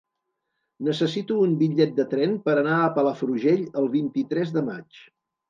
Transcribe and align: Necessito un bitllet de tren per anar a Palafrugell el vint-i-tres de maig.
Necessito 0.85 1.37
un 1.47 1.53
bitllet 1.59 1.93
de 1.99 2.05
tren 2.15 2.33
per 2.49 2.57
anar 2.63 2.79
a 2.79 2.89
Palafrugell 2.97 3.63
el 3.83 3.93
vint-i-tres 3.99 4.57
de 4.59 4.67
maig. 4.73 5.07